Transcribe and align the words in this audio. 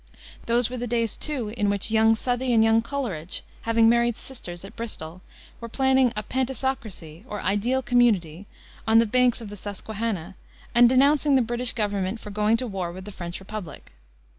Those 0.47 0.67
were 0.67 0.77
the 0.77 0.87
days, 0.87 1.15
too, 1.15 1.49
in 1.49 1.69
which 1.69 1.91
young 1.91 2.15
Southey 2.15 2.53
and 2.53 2.63
young 2.63 2.81
Coleridge, 2.81 3.43
having 3.69 3.87
married 3.87 4.17
sisters 4.17 4.65
at 4.65 4.75
Bristol, 4.75 5.21
were 5.59 5.69
planning 5.69 6.11
a 6.15 6.23
"Pantisocracy," 6.23 7.23
or 7.27 7.39
ideal 7.41 7.83
community, 7.83 8.47
on 8.87 8.97
the 8.97 9.05
banks 9.05 9.41
of 9.41 9.49
the 9.49 9.57
Susquehannah, 9.57 10.33
and 10.73 10.89
denouncing 10.89 11.35
the 11.35 11.43
British 11.43 11.73
government 11.73 12.19
for 12.19 12.31
going 12.31 12.57
to 12.57 12.65
war 12.65 12.91
with 12.91 13.05
the 13.05 13.11
French 13.11 13.39
Republic. 13.39 13.91